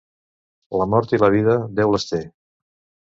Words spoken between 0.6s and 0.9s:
La